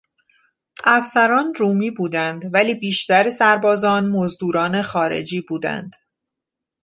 افسران، 0.85 1.53
رومی 1.55 1.91
بودند 1.91 2.43
ولی 2.53 2.75
بیشتر 2.75 3.31
سربازان 3.31 4.09
مزدوران 4.09 4.81
خارجی 4.81 5.41
بودند. 5.41 5.95